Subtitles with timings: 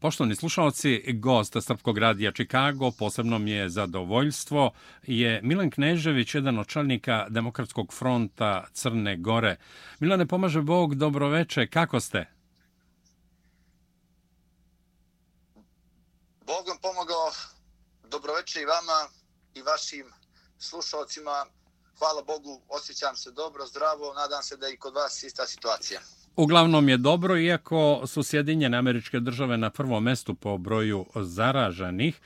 [0.00, 4.70] Poštovni slušalci, gost Srpkog radija Čikago, posebno mi je zadovoljstvo,
[5.02, 9.56] je Milan Knežević, jedan od čelnika Demokratskog fronta Crne Gore.
[10.00, 12.26] Milane, pomaže Bog, dobroveče, kako ste?
[16.46, 17.30] Bog vam pomogao,
[18.08, 19.08] dobroveče i vama
[19.54, 20.06] i vašim
[20.58, 21.46] slušalcima.
[21.98, 26.00] Hvala Bogu, osjećam se dobro, zdravo, nadam se da je i kod vas ista situacija.
[26.38, 32.20] Uglavnom je dobro, iako su Sjedinjene američke države na prvom mestu po broju zaraženih.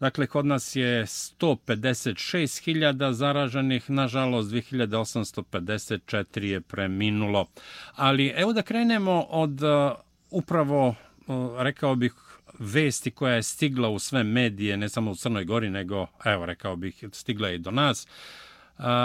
[0.00, 7.46] Dakle, kod nas je 156.000 zaraženih, nažalost 2854 je preminulo.
[7.94, 9.90] Ali evo da krenemo od e,
[10.30, 10.94] upravo, e,
[11.58, 12.12] rekao bih,
[12.58, 16.76] vesti koja je stigla u sve medije, ne samo u Crnoj Gori, nego, evo, rekao
[16.76, 18.06] bih, stigla je i do nas.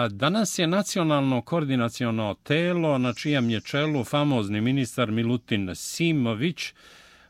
[0.10, 6.74] Danas je nacionalno koordinacijono telo na čijem je čelu famozni ministar Milutin Simović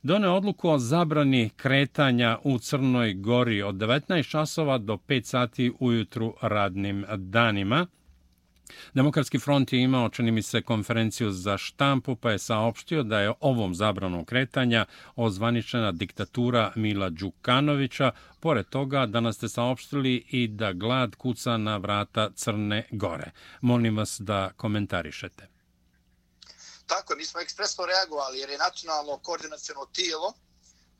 [0.04, 6.34] doneo odluku o zabrani kretanja u Crnoj Gori od 19 časova do 5 sati ujutru
[6.42, 7.86] radnim danima.
[8.94, 13.34] Demokratski front je imao, čini mi se, konferenciju za štampu, pa je saopštio da je
[13.40, 18.12] ovom zabranom kretanja ozvaničena diktatura Mila Đukanovića.
[18.40, 23.32] Pored toga, danas ste saopštili i da glad kuca na vrata Crne Gore.
[23.62, 25.48] Molim vas da komentarišete.
[26.88, 30.34] Tako, mi smo ekspresno reagovali jer je nacionalno koordinacijono tijelo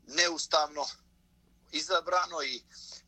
[0.08, 0.86] neustavno
[1.72, 2.62] izabrano i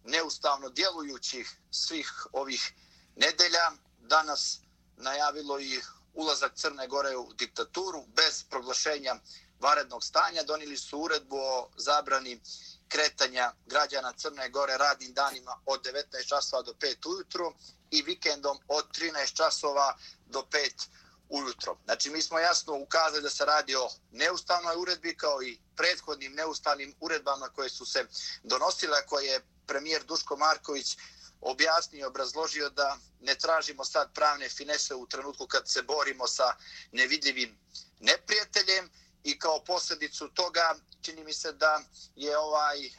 [0.06, 2.74] neustavno djelujućih svih ovih
[3.16, 3.72] nedelja
[4.02, 4.60] danas
[4.98, 5.82] najavilo i
[6.14, 9.16] ulazak Crne Gore u diktaturu bez proglašenja
[9.60, 10.44] varednog stanja.
[10.44, 12.42] Donili su uredbu o zabrani
[12.88, 17.54] kretanja građana Crne Gore radnim danima od 19 časova do 5 ujutru
[17.92, 20.88] i vikendom od 13 časova do 5
[21.30, 21.78] ujutro.
[21.86, 26.96] Znači, mi smo jasno ukazali da se radi o neustavnoj uredbi kao i prethodnim neustavnim
[27.00, 28.06] uredbama koje su se
[28.44, 30.98] donosile, koje je premijer Duško Marković
[31.42, 36.56] objasnio i obrazložio da ne tražimo sad pravne finese u trenutku kad se borimo sa
[36.92, 37.58] nevidljivim
[38.00, 38.90] neprijateljem
[39.24, 41.82] i kao posljedicu toga čini mi se da
[42.16, 42.92] je ovaj e,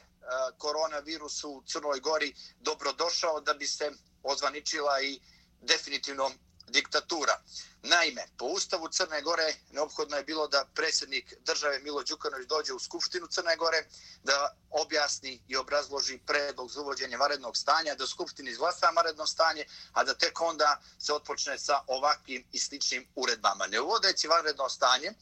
[0.58, 3.90] koronavirus u Crnoj Gori dobrodošao da bi se
[4.22, 5.20] ozvaničila i
[5.60, 6.30] definitivno
[6.68, 7.42] diktatura.
[7.82, 12.78] Naime, po ustavu Crne Gore neophodno je bilo da predsjednik države Milo Đukanović dođe u
[12.78, 13.84] Skupštinu Crne Gore
[14.22, 20.04] da objasni i obrazloži predlog za uvođenje varednog stanja, da Skupština izglasa varedno stanje, a
[20.04, 23.66] da tek onda se otpočne sa ovakvim i sličnim uredbama.
[23.66, 25.12] Ne uvodeći varedno stanje,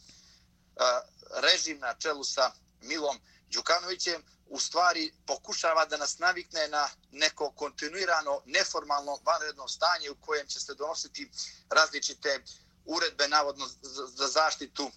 [1.31, 8.43] režim na čelu sa Milom Đukanovićem u stvari pokušava da nas navikne na neko kontinuirano
[8.47, 11.31] neformalno vanredno stanje u kojem će se donositi
[11.69, 12.45] različite
[12.85, 13.69] uredbe navodno
[14.17, 14.91] za zaštitu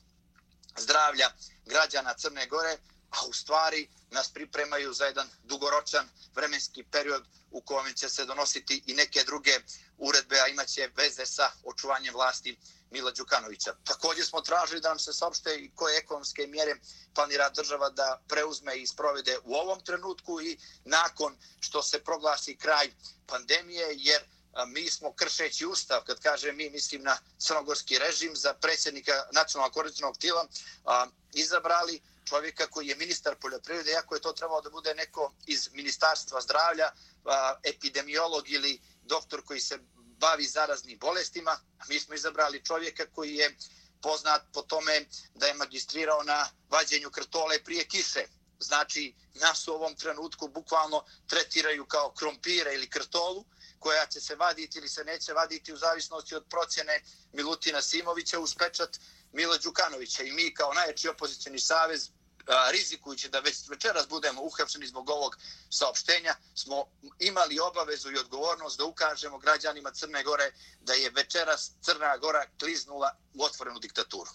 [0.77, 1.31] zdravlja
[1.65, 2.77] građana Crne Gore,
[3.09, 8.83] a u stvari nas pripremaju za jedan dugoročan vremenski period u kojem će se donositi
[8.87, 9.59] i neke druge
[9.97, 12.57] uredbe, a imaće veze sa očuvanjem vlasti
[12.93, 13.75] Mila Đukanovića.
[13.83, 16.75] Također smo tražili da nam se saopšte i koje ekonomske mjere
[17.15, 22.93] planira država da preuzme i sprovede u ovom trenutku i nakon što se proglasi kraj
[23.27, 24.21] pandemije, jer
[24.67, 30.17] mi smo kršeći ustav, kad kaže mi mislim na crnogorski režim za predsjednika nacionalnog koordinacijnog
[30.17, 30.47] tila,
[31.33, 36.41] izabrali čovjeka koji je ministar poljoprivrede, iako je to trebalo da bude neko iz ministarstva
[36.41, 36.91] zdravlja,
[37.63, 39.79] epidemiolog ili doktor koji se
[40.25, 41.59] bavi zaraznim bolestima.
[41.89, 43.57] Mi smo izabrali čovjeka koji je
[44.01, 48.23] poznat po tome da je magistrirao na vađenju krtole prije kiše.
[48.59, 53.45] Znači, nas u ovom trenutku bukvalno tretiraju kao krompire ili krtolu,
[53.79, 57.01] koja će se vaditi ili se neće vaditi u zavisnosti od procjene
[57.33, 59.00] Milutina Simovića uz pečat
[59.31, 60.23] Mila Đukanovića.
[60.23, 62.09] I mi kao najjači opozicijani savez
[62.71, 65.37] rizikujući da već večeras budemo uhapšeni zbog ovog
[65.69, 66.85] saopštenja, smo
[67.19, 70.51] imali obavezu i odgovornost da ukažemo građanima Crne Gore
[70.81, 74.29] da je večeras Crna Gora kliznula u otvorenu diktaturu.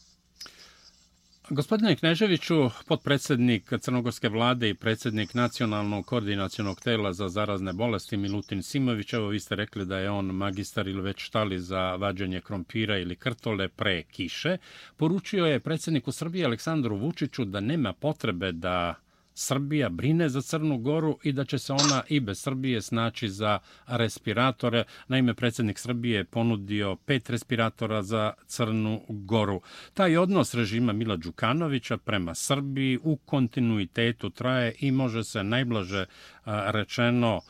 [1.51, 9.13] Gospodine Kneževiću, potpredsjednik Crnogorske vlade i predsjednik nacionalnog koordinacijonog tela za zarazne bolesti Milutin Simović,
[9.13, 13.17] evo vi ste rekli da je on magistar ili već štali za vađanje krompira ili
[13.17, 14.57] krtole pre kiše,
[14.97, 18.95] poručio je predsjedniku Srbije Aleksandru Vučiću da nema potrebe da
[19.39, 23.59] Srbija brine za Crnu Goru i da će se ona i bez Srbije snaći za
[23.87, 24.85] respiratore.
[25.09, 29.61] Naime, predsjednik Srbije je ponudio pet respiratora za Crnu Goru.
[29.95, 36.07] Taj odnos režima Mila Đukanovića prema Srbiji u kontinuitetu traje i može se najblaže
[36.45, 37.41] rečeno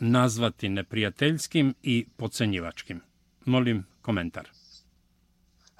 [0.00, 3.00] nazvati neprijateljskim i pocenjivačkim.
[3.44, 4.48] Molim komentar.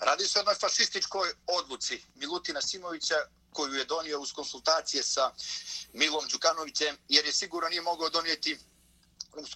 [0.01, 3.15] Radi se o jednoj fašističkoj odluci Milutina Simovića
[3.59, 5.33] koju je donio uz konsultacije sa
[5.93, 8.59] Milom Đukanovićem, jer je sigurno nije mogao donijeti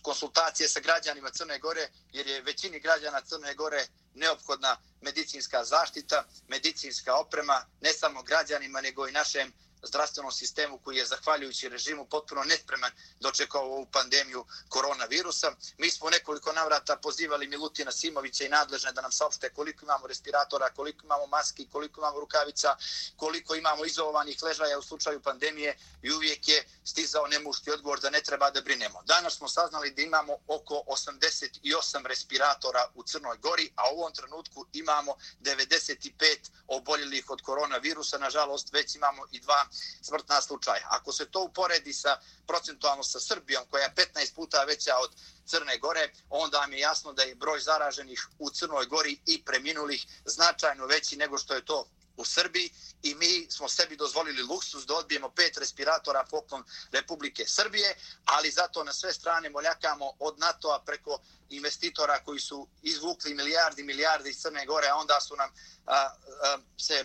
[0.03, 7.15] konsultacije sa građanima Crne Gore, jer je većini građana Crne Gore neophodna medicinska zaštita, medicinska
[7.15, 9.53] oprema, ne samo građanima, nego i našem
[9.83, 12.91] zdravstvenom sistemu koji je zahvaljujući režimu potpuno nespreman
[13.21, 15.53] dočekao ovu pandemiju koronavirusa.
[15.79, 20.71] Mi smo nekoliko navrata pozivali Milutina Simovića i nadležne da nam saopšte koliko imamo respiratora,
[20.77, 22.77] koliko imamo maski, koliko imamo rukavica,
[23.17, 28.21] koliko imamo izolovanih ležaja u slučaju pandemije i uvijek je stizao nemušti odgovor da ne
[28.21, 29.03] treba da brinemo.
[29.03, 34.67] Danas smo saznali da imamo oko 88 respiratora u Crnoj Gori, a u ovom trenutku
[34.73, 38.19] imamo 95 oboljelih od koronavirusa.
[38.19, 39.67] Nažalost, već imamo i dva
[40.03, 40.87] smrtna slučaja.
[40.91, 42.17] Ako se to uporedi sa
[42.47, 45.11] procentualno sa Srbijom, koja je 15 puta veća od
[45.47, 50.07] Crne Gore, onda vam je jasno da je broj zaraženih u Crnoj Gori i preminulih
[50.25, 51.87] značajno veći nego što je to
[52.17, 52.71] u Srbiji
[53.03, 58.85] i mi smo sebi dozvolili luksus da odbijemo pet respiratora poklon Republike Srbije, ali zato
[58.85, 61.19] na sve strane moljakamo od NATO-a preko
[61.51, 65.51] investitora koji su izvukli milijardi milijardi iz Crne Gore, a onda su nam
[65.87, 67.05] a, a, se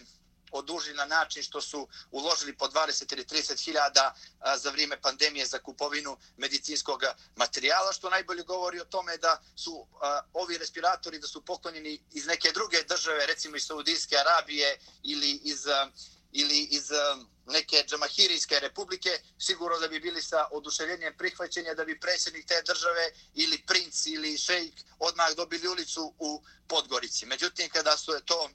[0.52, 4.16] odužili na način što su uložili po 20 ili 30 hiljada
[4.58, 7.04] za vrijeme pandemije za kupovinu medicinskog
[7.36, 12.26] materijala, što najbolje govori o tome da su a, ovi respiratori da su poklonjeni iz
[12.26, 15.90] neke druge države, recimo iz Saudijske Arabije ili iz, a,
[16.32, 17.18] ili iz a,
[17.48, 23.12] neke džamahirijske republike, sigurno da bi bili sa oduševljenjem prihvaćenja da bi predsjednik te države
[23.36, 27.26] ili princ ili šejk odmah dobili ulicu u Podgorici.
[27.26, 28.50] Međutim, kada su to,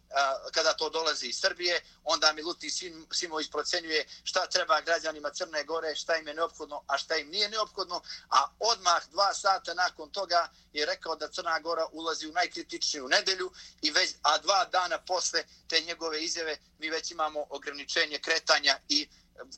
[0.53, 2.71] kada to dolazi iz Srbije, onda Milutin
[3.13, 7.49] Simović procenjuje šta treba građanima Crne Gore, šta im je neophodno, a šta im nije
[7.49, 13.09] neophodno, a odmah dva sata nakon toga je rekao da Crna Gora ulazi u najkritičniju
[13.09, 13.53] nedelju,
[13.83, 19.09] i već, a dva dana posle te njegove izjave mi već imamo ograničenje kretanja i,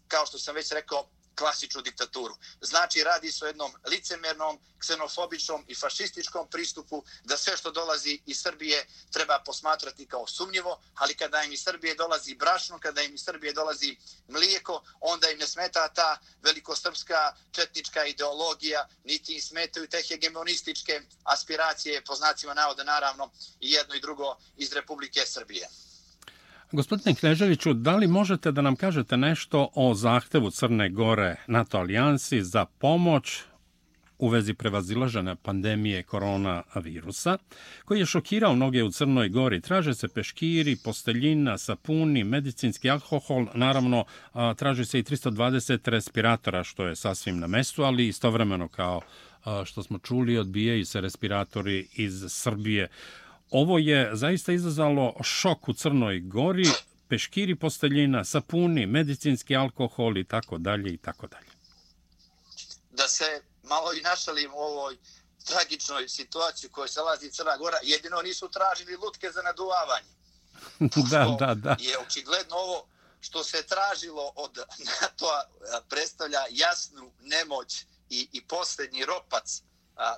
[0.09, 2.35] kao što sam već rekao, klasičnu diktaturu.
[2.61, 8.41] Znači, radi se o jednom licemernom, ksenofobičnom i fašističkom pristupu da sve što dolazi iz
[8.41, 13.25] Srbije treba posmatrati kao sumnjivo, ali kada im iz Srbije dolazi brašno, kada im iz
[13.25, 13.97] Srbije dolazi
[14.29, 22.05] mlijeko, onda im ne smeta ta velikosrpska četnička ideologija, niti im smetaju te hegemonističke aspiracije,
[22.05, 23.31] po znacima navoda naravno,
[23.61, 25.69] i jedno i drugo iz Republike Srbije.
[26.75, 32.43] Gospodine Kneževiću, da li možete da nam kažete nešto o zahtevu Crne Gore NATO alijansi
[32.43, 33.43] za pomoć
[34.19, 37.39] u vezi prevazilažene pandemije koronavirusa,
[37.85, 39.61] koji je šokirao mnoge u Crnoj Gori.
[39.61, 44.05] Traže se peškiri, posteljina, sapuni, medicinski alkohol, naravno
[44.57, 49.01] traži se i 320 respiratora, što je sasvim na mestu, ali istovremeno kao
[49.65, 52.89] što smo čuli, odbijaju se respiratori iz Srbije.
[53.51, 56.69] Ovo je zaista izazvalo šok u Crnoj Gori,
[57.09, 61.51] peškiri posteljina, sapuni, medicinski alkohol i tako dalje i tako dalje.
[62.91, 64.97] Da se malo i našalim u ovoj
[65.45, 70.13] tragičnoj situaciji u kojoj se lazi Crna Gora, jedino nisu tražili lutke za naduvavanje.
[71.11, 71.77] da, da, da.
[71.81, 72.87] Je očigledno ovo
[73.21, 74.59] što se tražilo od
[75.01, 75.27] NATO
[75.89, 79.63] predstavlja jasnu nemoć i, i posljednji ropac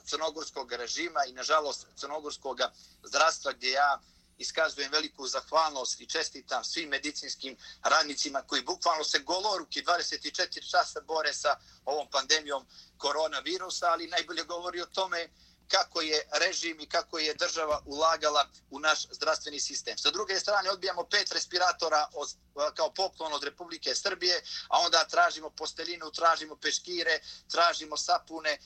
[0.04, 2.60] crnogorskog režima i nažalost crnogorskog
[3.02, 4.00] zdravstva gdje ja
[4.38, 11.34] iskazujem veliku zahvalnost i čestitam svim medicinskim radnicima koji bukvalno se goloruki 24 časa bore
[11.34, 12.66] sa ovom pandemijom
[12.98, 15.28] koronavirusa, ali najbolje govori o tome
[15.68, 19.98] kako je režim i kako je država ulagala u naš zdravstveni sistem.
[19.98, 22.28] Sa druge strane, odbijamo pet respiratora od,
[22.74, 27.20] kao poklon od Republike Srbije, a onda tražimo posteljinu, tražimo peškire,
[27.50, 28.58] tražimo sapune,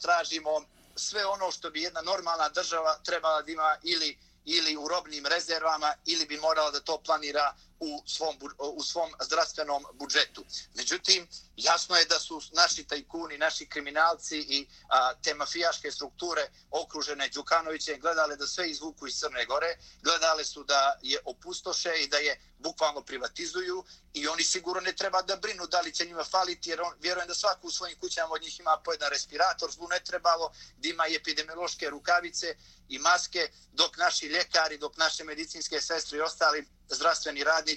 [0.00, 0.64] tražimo
[0.96, 5.94] sve ono što bi jedna normalna država trebala da ima ili ili u robnim rezervama
[6.06, 7.54] ili bi morala da to planira
[7.84, 10.44] u svom, u svom zdravstvenom budžetu.
[10.74, 17.28] Međutim, jasno je da su naši tajkuni, naši kriminalci i a, te mafijaške strukture okružene
[17.28, 22.16] Đukanovićem gledale da sve izvuku iz Crne Gore, gledale su da je opustoše i da
[22.16, 26.70] je bukvalno privatizuju i oni sigurno ne treba da brinu da li će njima faliti,
[26.70, 29.88] jer on, vjerujem da svaku u svojim kućama od njih ima po jedan respirator, zlu
[29.88, 32.56] ne trebalo da ima i epidemiološke rukavice
[32.88, 37.73] i maske, dok naši ljekari, dok naše medicinske sestre i ostali zdravstveni radnici,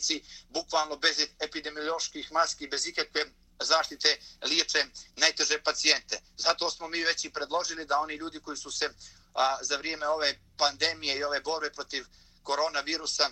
[0.49, 3.25] bukvalno bez epidemioloških maski, bez ikakve
[3.59, 4.85] zaštite liječe
[5.15, 6.19] najteže pacijente.
[6.37, 8.89] Zato smo mi već i predložili da oni ljudi koji su se
[9.33, 12.05] a, za vrijeme ove pandemije i ove borbe protiv
[12.43, 13.29] koronavirusa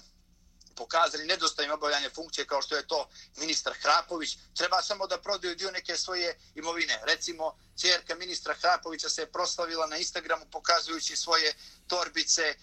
[0.75, 5.71] pokazali nedostajim obavljanje funkcije kao što je to ministar Hrapović, treba samo da prodaju dio
[5.71, 6.99] neke svoje imovine.
[7.03, 11.53] Recimo, cijerka ministra Hrapovića se je proslavila na Instagramu pokazujući svoje
[11.87, 12.55] torbice,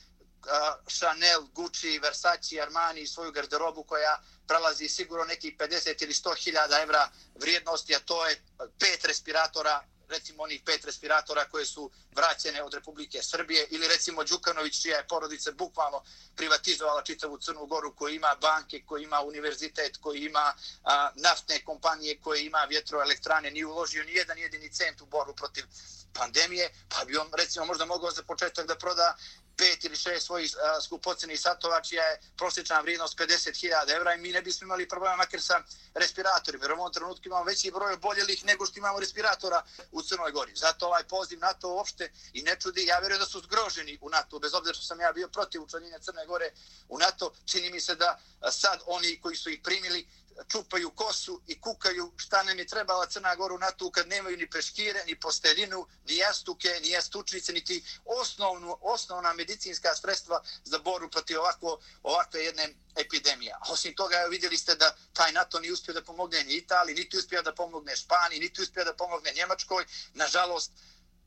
[0.88, 6.80] Chanel, Gucci, Versace, Armani i svoju garderobu koja prelazi sigurno neki 50 ili 100 hiljada
[6.82, 8.42] evra vrijednosti, a to je
[8.78, 14.82] pet respiratora recimo onih pet respiratora koje su vraćene od Republike Srbije ili recimo Đukanović
[14.82, 16.02] čija je porodica bukvalno
[16.37, 22.20] privatizovala čitavu Crnu Goru koji ima banke, koji ima univerzitet, koji ima a, naftne kompanije,
[22.20, 25.64] koji ima vjetroelektrane, nije uložio ni jedan jedini cent u boru protiv
[26.12, 29.01] pandemije, pa bi on recimo možda mogao za početak da proda
[30.06, 30.50] više svojih
[30.85, 35.40] skupocenih satova, čija je prosječna vrijednost 50.000 evra i mi ne bismo imali problema makar
[35.42, 35.62] sa
[35.94, 36.64] respiratorima.
[36.64, 40.52] Jer u ovom trenutku imamo veći broj oboljelih nego što imamo respiratora u Crnoj Gori.
[40.56, 42.87] Zato ovaj poziv NATO uopšte i ne čudi.
[42.87, 45.99] Ja vjerujem da su zgroženi u NATO, bez obzira što sam ja bio protiv učlanjenja
[45.99, 46.50] Crne Gore
[46.88, 47.32] u NATO.
[47.47, 50.09] Čini mi se da sad oni koji su ih primili
[50.48, 54.50] čupaju kosu i kukaju šta nam je trebala Crna Gora u NATO kad nemaju ni
[54.50, 61.40] peškire, ni posteljinu, ni jastuke, ni jastučnice, niti osnovnu, osnovna medicinska sredstva za boru protiv
[61.40, 63.54] ovako, ovakve jedne epidemije.
[63.68, 67.42] Osim toga, vidjeli ste da taj NATO nije uspio da pomogne ni Italiji, niti uspio
[67.42, 69.84] da pomogne Španiji, niti uspio da pomogne Njemačkoj.
[70.14, 70.72] Nažalost,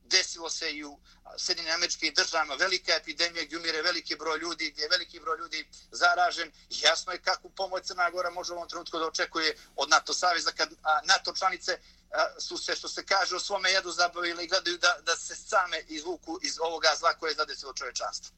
[0.05, 1.00] desilo se i u
[1.38, 5.67] Sjedinim američkim državama velika epidemija gdje umire veliki broj ljudi, gdje je veliki broj ljudi
[5.91, 6.51] zaražen.
[6.69, 10.51] Jasno je kakvu pomoć Crna Gora može u ovom trenutku da očekuje od NATO saveza
[10.51, 10.69] kad
[11.03, 11.79] NATO članice
[12.39, 15.77] su se, što se kaže, o svome jedu zabavili i gledaju da, da se same
[15.88, 18.36] izvuku iz ovoga zla koje je zadesilo čovečanstvo.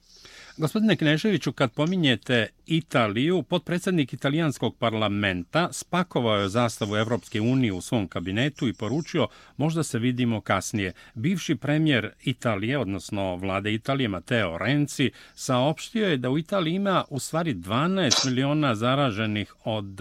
[0.58, 8.08] Gospodine Kneževiću, kad pominjete Italiju, potpredsjednik italijanskog parlamenta spakovao je zastavu Evropske unije u svom
[8.08, 10.94] kabinetu i poručio možda se vidimo kasnije.
[11.14, 17.20] Bivši premijer Italije, odnosno vlade Italije, Matteo Renzi, saopštio je da u Italiji ima u
[17.20, 20.00] stvari 12 miliona zaraženih od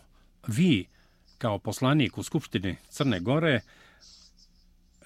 [0.47, 0.87] vi,
[1.37, 3.61] kao poslanik u Skupštini Crne Gore,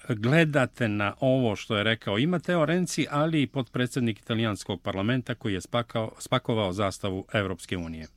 [0.08, 5.54] gledate na ovo što je rekao i Mateo Renci, ali i podpredsednik italijanskog parlamenta koji
[5.54, 8.08] je spakao, spakovao zastavu Evropske unije?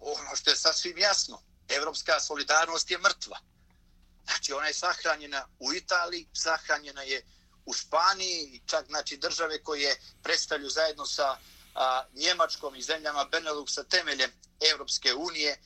[0.00, 1.38] Ono što je sasvim jasno,
[1.68, 3.36] evropska solidarnost je mrtva.
[4.30, 7.22] Znači, ona je sahranjena u Italiji, sahranjena je
[7.66, 11.36] u Španiji, čak znači države koje predstavlju zajedno sa
[11.74, 14.30] a, Njemačkom i zemljama Beneluxa temeljem
[14.72, 15.58] Evropske unije,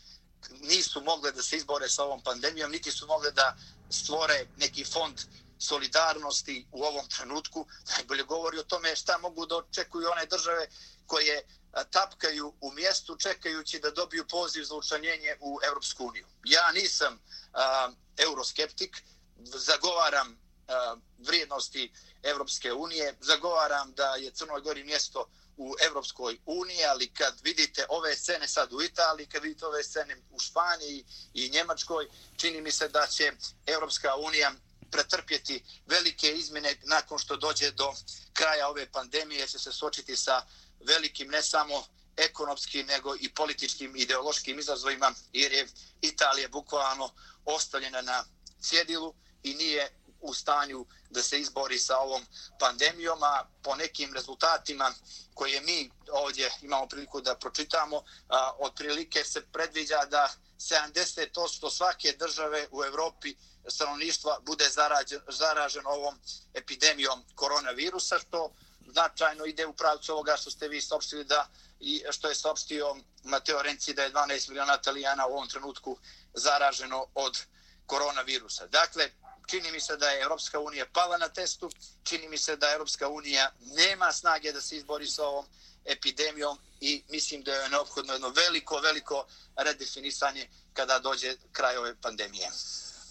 [0.60, 3.56] nisu mogle da se izbore sa ovom pandemijom, niti su mogle da
[3.90, 5.20] stvore neki fond
[5.58, 7.66] solidarnosti u ovom trenutku.
[7.96, 10.68] Najbolje govori o tome šta mogu da očekuju one države
[11.06, 11.42] koje
[11.90, 16.26] tapkaju u mjestu čekajući da dobiju poziv za učlanjenje u Evropsku uniju.
[16.44, 17.20] Ja nisam
[17.52, 19.02] a, euroskeptik,
[19.44, 27.06] zagovaram a, vrijednosti Evropske unije, zagovaram da je Crnoj Gori mjesto u Evropskoj uniji, ali
[27.14, 32.08] kad vidite ove scene sad u Italiji, kad vidite ove scene u Španiji i Njemačkoj,
[32.36, 33.32] čini mi se da će
[33.66, 34.52] Evropska unija
[34.90, 37.94] pretrpjeti velike izmjene nakon što dođe do
[38.32, 40.42] kraja ove pandemije, će se sočiti sa
[40.80, 41.84] velikim ne samo
[42.16, 45.66] ekonomskim nego i političkim ideološkim izazovima jer je
[46.00, 47.10] Italija bukvalno
[47.44, 48.24] ostavljena na
[48.60, 49.90] cjedilu i nije
[50.24, 52.26] u stanju da se izbori sa ovom
[52.58, 54.92] pandemijom, a po nekim rezultatima
[55.34, 60.28] koje mi ovdje imamo priliku da pročitamo, a, otprilike se predviđa da
[60.58, 63.34] 70% svake države u Evropi
[63.68, 66.18] stanovništva bude zarađen, zaražen ovom
[66.54, 68.52] epidemijom koronavirusa, što
[68.92, 71.48] značajno ide u pravcu ovoga što ste vi saopštili da
[71.80, 75.98] i što je sopstio Mateo Renci da je 12 miliona italijana u ovom trenutku
[76.34, 77.38] zaraženo od
[77.86, 78.66] koronavirusa.
[78.66, 79.10] Dakle,
[79.46, 81.70] čini mi se da je Europska unija pala na testu,
[82.04, 85.46] čini mi se da Europska unija nema snage da se izbori sa ovom
[85.84, 92.50] epidemijom i mislim da je neophodno jedno veliko, veliko redefinisanje kada dođe kraj ove pandemije.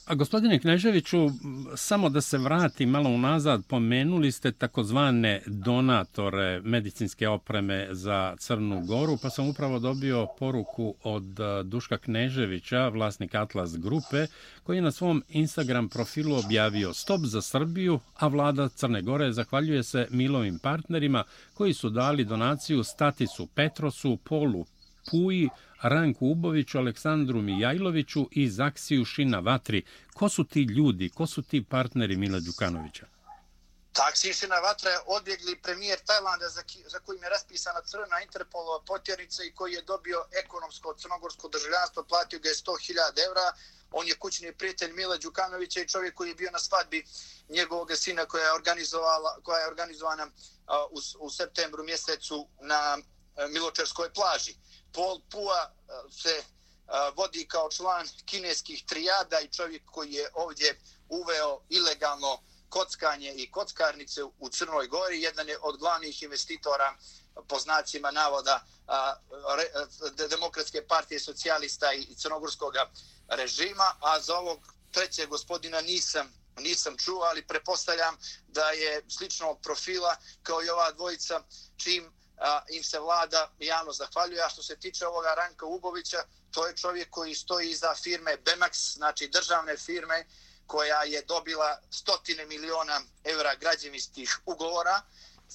[0.06, 1.30] A gospodine Kneževiću,
[1.76, 9.18] samo da se vrati malo unazad, pomenuli ste takozvane donatore medicinske opreme za Crnu Goru,
[9.22, 14.28] pa sam upravo dobio poruku od e, Duška Kneževića, vlasnik Atlas grupe,
[14.64, 19.84] koji je na svom Instagram profilu objavio Stop za Srbiju, a vlada Crne Gore zahvaljuje
[19.84, 24.66] se Milovim partnerima koji su dali donaciju Statisu Petrosu, Polu
[25.12, 25.50] Puji,
[25.84, 29.84] Ranku Uboviću, Aleksandru Mijajloviću i Zaksiju Šina Vatri.
[30.14, 33.06] Ko su ti ljudi, ko su ti partneri Mila Đukanovića?
[33.94, 38.80] Taksi Šina Vatra je odbjegli premijer Tajlanda za, ki, za kojim je raspisana crna Interpolova
[38.86, 43.54] potjernica i koji je dobio ekonomsko crnogorsko državljanstvo, platio ga je 100.000 evra.
[43.92, 47.06] On je kućni prijatelj Mila Đukanovića i čovjek koji je bio na svadbi
[47.50, 50.28] njegovog sina koja je, organizovala, koja je organizovana
[50.92, 54.56] u, u septembru mjesecu na e, Miločarskoj plaži.
[54.94, 56.44] Pol Pua eh, se eh,
[57.16, 64.24] vodi kao član kineskih trijada i čovjek koji je ovdje uveo ilegalno kockanje i kockarnice
[64.24, 66.98] u Crnoj Gori, jedan je od glavnih investitora
[67.48, 69.16] po znacima navoda a,
[69.58, 72.74] re, a, Demokratske partije socijalista i crnogorskog
[73.28, 74.60] režima, a za ovog
[74.92, 81.42] trećeg gospodina nisam nisam čuo, ali prepostavljam da je sličnog profila kao i ova dvojica,
[81.78, 84.44] čim a, im se vlada javno zahvaljuje.
[84.44, 88.94] A što se tiče ovoga Ranka Ubovića, to je čovjek koji stoji iza firme Bemax,
[88.94, 90.26] znači državne firme,
[90.68, 95.02] koja je dobila stotine miliona evra građevinskih ugovora,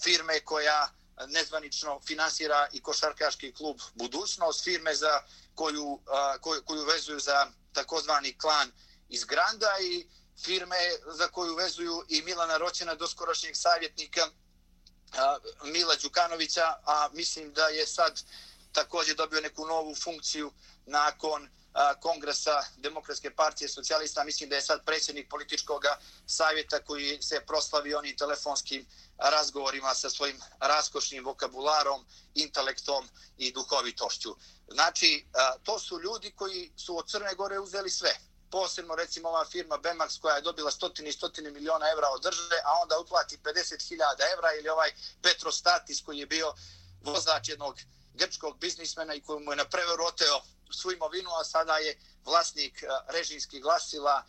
[0.02, 0.88] firme koja
[1.26, 5.22] nezvanično finansira i košarkaški klub Budućnost, firme za
[5.54, 8.72] koju, a, koju, koju vezuju za takozvani klan
[9.08, 10.06] iz Granda i
[10.44, 14.28] firme za koju vezuju i Milana Roćena, doskorašnjeg savjetnika
[15.64, 18.22] Mila Đukanovića, a mislim da je sad
[18.72, 20.52] također dobio neku novu funkciju
[20.86, 21.48] nakon
[22.00, 24.24] kongresa Demokratske partije socijalista.
[24.24, 25.82] Mislim da je sad predsjednik političkog
[26.26, 28.86] savjeta koji se proslavi onim telefonskim
[29.18, 34.36] razgovorima sa svojim raskošnim vokabularom, intelektom i duhovitošću.
[34.68, 35.26] Znači,
[35.62, 38.16] to su ljudi koji su od Crne Gore uzeli sve
[38.50, 42.56] posebno recimo ova firma Bemax koja je dobila stotine i stotine miliona evra od države,
[42.64, 46.54] a onda uplati 50.000 evra ili ovaj Petro Statis koji je bio
[47.00, 47.76] vozač jednog
[48.14, 50.40] grčkog biznismena i koji mu je na preveru oteo
[50.70, 54.24] svu imovinu, a sada je vlasnik režijskih glasila,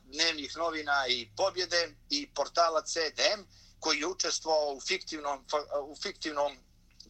[0.00, 3.42] dnevnih novina i pobjede i portala CDM
[3.80, 5.46] koji je učestvovao u fiktivnom,
[5.82, 6.58] u fiktivnom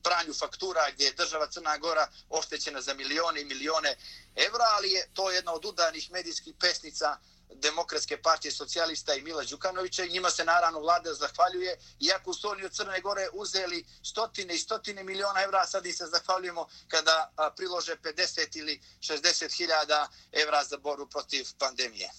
[0.05, 3.97] pranju faktura gdje je država Crna Gora oštećena za milione i milione
[4.37, 7.19] evra, ali je to jedna od udanih medijskih pesnica
[7.55, 11.79] Demokratske partije socijalista i Mila Đukanovića i njima se naravno vlada zahvaljuje.
[12.01, 16.07] Iako su oni od Crne Gore uzeli stotine i stotine miliona evra, sad im se
[16.07, 22.11] zahvaljujemo kada prilože 50 ili 60 hiljada evra za boru protiv pandemije.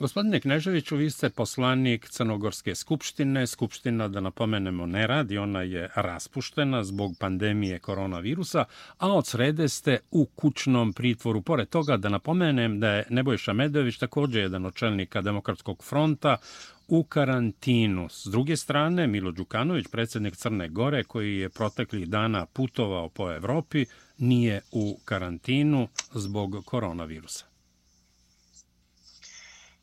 [0.00, 3.46] Gospodine Kneževiću, vi ste poslanik Crnogorske skupštine.
[3.46, 5.38] Skupština, da napomenemo, ne radi.
[5.38, 8.64] Ona je raspuštena zbog pandemije koronavirusa,
[8.98, 11.42] a od srede ste u kućnom pritvoru.
[11.42, 16.36] Pored toga, da napomenem da je Nebojša Medović također jedan od čelnika Demokratskog fronta
[16.88, 18.08] u karantinu.
[18.10, 23.86] S druge strane, Milo Đukanović, predsjednik Crne Gore, koji je proteklih dana putovao po Evropi,
[24.18, 27.47] nije u karantinu zbog koronavirusa.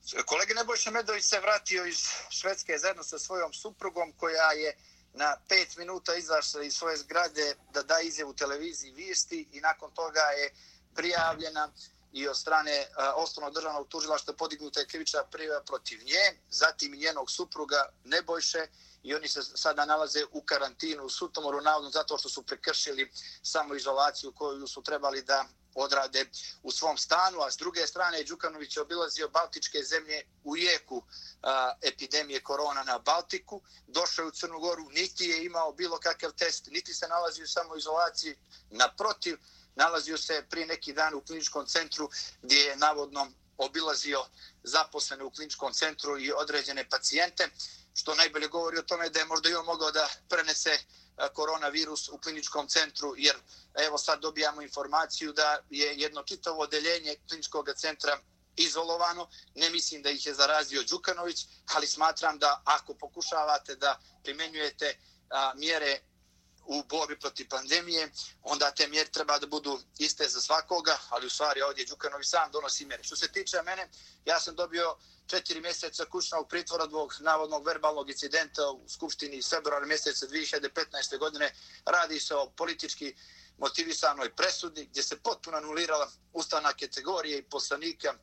[0.05, 4.77] Kolega Nebojša Medović se vratio iz Švedske zajedno sa svojom suprugom koja je
[5.13, 10.21] na pet minuta izašla iz svoje zgrade da da izjavu televiziji vijesti i nakon toga
[10.21, 10.53] je
[10.95, 11.71] prijavljena
[12.13, 17.31] i od strane osnovnog državnog tužilaštva podignuta je krivična prijava protiv nje, zatim i njenog
[17.31, 18.67] supruga Nebojše
[19.03, 23.11] i oni se sada nalaze u karantinu u Sutomoru, navodno zato što su prekršili
[23.43, 26.25] samoizolaciju koju su trebali da odrade
[26.63, 31.03] u svom stanu, a s druge strane Đukanović je obilazio Baltičke zemlje u jeku
[31.41, 36.31] a, epidemije korona na Baltiku, došao je u Crnu Goru, niti je imao bilo kakav
[36.31, 38.35] test, niti se nalazi u samoizolaciji,
[38.69, 39.37] naprotiv,
[39.75, 42.09] nalazio se prije neki dan u kliničkom centru
[42.41, 44.25] gdje je navodno obilazio
[44.63, 47.49] zaposlene u kliničkom centru i određene pacijente,
[47.95, 50.81] što najbolje govori o tome da je možda i on mogao da prenese e,
[51.33, 53.35] koronavirus u kliničkom centru, jer
[53.73, 58.19] evo sad dobijamo informaciju da je jedno čitavo odeljenje kliničkog centra
[58.55, 59.29] izolovano.
[59.55, 64.97] Ne mislim da ih je zarazio Đukanović, ali smatram da ako pokušavate da primenjujete
[65.55, 65.99] mjere
[66.65, 68.11] u borbi protiv pandemije,
[68.43, 72.51] onda te mjere treba da budu iste za svakoga, ali u stvari ovdje Đukanović sam
[72.51, 73.03] donosi mjere.
[73.03, 73.89] Što se tiče mene,
[74.25, 74.95] ja sam dobio
[75.27, 81.17] četiri mjeseca kućnog pritvora zbog navodnog verbalnog incidenta u Skupštini iz februara mjeseca 2015.
[81.19, 81.53] godine.
[81.85, 83.15] Radi se o politički
[83.57, 88.13] motivisanoj presudi gdje se potpuno anulirala ustavna kategorija i poslanika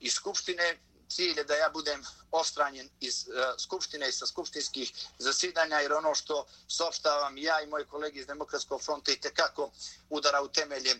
[0.00, 0.78] iz Skupštine.
[1.10, 6.14] Cilj je da ja budem ostranjen iz uh, Skupštine i sa skupštinskih zasidanja jer ono
[6.14, 9.70] što sopštavam ja i moji kolegi iz Demokratskog fronta i tekako
[10.08, 10.94] udara u temelje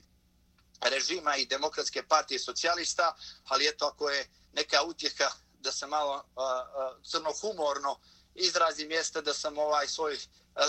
[0.81, 6.21] režima i Demokratske partije socijalista, ali eto ako je neka utjeha da se malo eh,
[6.21, 8.01] eh, uh, uh, crnohumorno
[8.35, 10.19] izrazi mjesta da sam ovaj svoj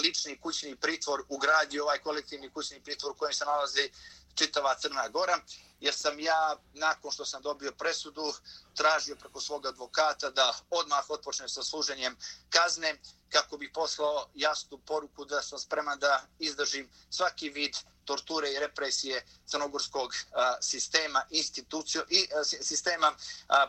[0.03, 3.91] lični kućni pritvor ugradio ovaj kolektivni kućni pritvor u kojem se nalazi
[4.35, 5.39] čitava Crna Gora,
[5.79, 8.33] jer sam ja, nakon što sam dobio presudu,
[8.75, 12.17] tražio preko svog advokata da odmah otpočne sa služenjem
[12.49, 17.75] kazne, kako bi poslao jasnu poruku da sam spreman da izdržim svaki vid
[18.11, 20.13] torture i represije crnogorskog
[20.61, 22.27] sistema institucija i
[22.61, 23.15] sistema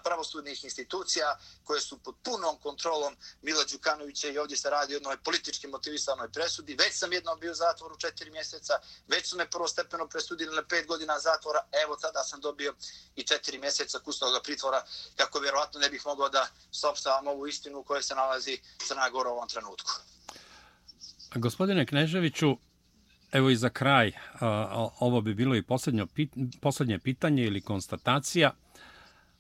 [0.05, 5.17] pravosudnih institucija koje su pod punom kontrolom Mila Đukanovića i ovdje se radi o jednoj
[5.17, 6.75] politički motivisanoj presudi.
[6.75, 8.75] Već sam jednom bio u zatvoru četiri mjeseca,
[9.09, 12.75] već su me prvostepeno presudili na pet godina zatvora, evo tada sam dobio
[13.17, 14.85] i četiri mjeseca kusnog pritvora,
[15.17, 19.31] kako vjerovatno ne bih mogao da sopstavam ovu istinu u kojoj se nalazi Crna Gora
[19.31, 19.91] u ovom trenutku.
[21.35, 22.57] Gospodine Kneževiću,
[23.33, 24.13] evo i za kraj,
[24.99, 26.07] ovo bi bilo i posljednje
[26.61, 28.51] posljednje pitanje ili konstatacija.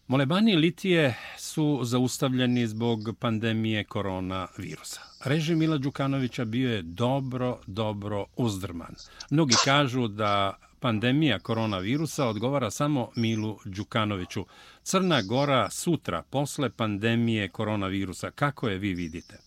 [0.06, 5.00] Molebani litije su zaustavljeni zbog pandemije koronavirusa.
[5.24, 8.94] Režim Mila Đukanovića bio je dobro, dobro uzdrman.
[9.30, 14.46] Mnogi kažu da pandemija koronavirusa odgovara samo Milu Đukanoviću.
[14.82, 19.38] Crna Gora sutra, posle pandemije koronavirusa, kako je vi vidite?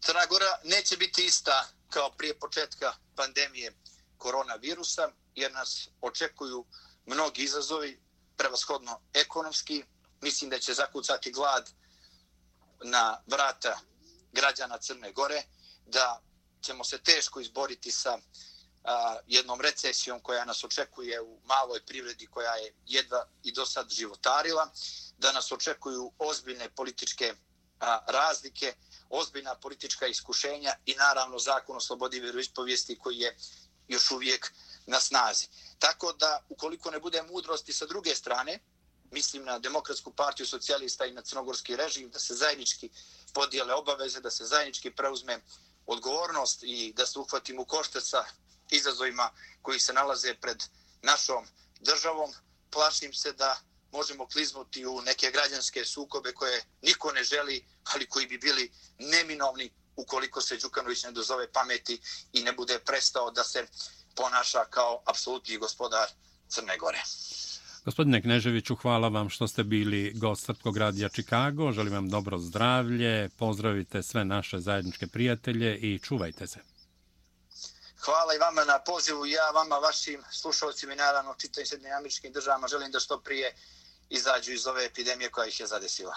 [0.00, 3.74] Crna Gora neće biti ista kao prije početka pandemije
[4.18, 6.66] koronavirusa, jer nas očekuju
[7.06, 8.00] mnogi izazovi,
[8.36, 9.84] prevashodno ekonomski.
[10.20, 11.70] Mislim da će zakucati glad
[12.84, 13.80] na vrata
[14.32, 15.42] građana Crne Gore,
[15.86, 16.20] da
[16.62, 18.18] ćemo se teško izboriti sa
[18.84, 23.90] a, jednom recesijom koja nas očekuje u maloj privredi koja je jedva i do sad
[23.90, 24.70] životarila,
[25.18, 27.34] da nas očekuju ozbiljne političke
[27.80, 28.74] a, razlike,
[29.10, 33.36] ozbiljna politička iskušenja i naravno zakon o slobodi vjeroispovijesti koji je
[33.88, 34.52] još uvijek
[34.86, 35.48] na snazi.
[35.78, 38.58] Tako da, ukoliko ne bude mudrosti sa druge strane,
[39.10, 42.90] mislim na Demokratsku partiju socijalista i na crnogorski režim, da se zajednički
[43.34, 45.40] podijele obaveze, da se zajednički preuzme
[45.86, 48.24] odgovornost i da se uhvatimo košte sa
[48.70, 49.30] izazovima
[49.62, 50.64] koji se nalaze pred
[51.02, 51.46] našom
[51.80, 52.32] državom,
[52.70, 53.60] plašim se da
[53.92, 59.70] možemo kliznuti u neke građanske sukobe koje niko ne želi, ali koji bi bili neminovni
[59.96, 62.00] ukoliko se Đukanović ne dozove pameti
[62.32, 63.66] i ne bude prestao da se
[64.16, 66.08] ponaša kao apsolutni gospodar
[66.48, 67.02] Crne Gore.
[67.84, 71.72] Gospodine Kneževiću, hvala vam što ste bili gost Srpkog radija Čikago.
[71.72, 76.58] Želim vam dobro zdravlje, pozdravite sve naše zajedničke prijatelje i čuvajte se.
[78.04, 79.26] Hvala i vama na pozivu.
[79.26, 83.54] Ja vama, vašim slušalcima i naravno čitajim srednjim američkim državama želim da što prije
[84.10, 86.14] izađu iz ove epidemije koja ih je zadesila.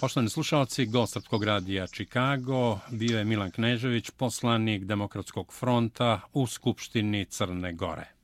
[0.00, 7.24] Poštovani slušalci, gost Srpskog radija Čikago bio je Milan Knežević, poslanik Demokratskog fronta u Skupštini
[7.24, 8.17] Crne Gore.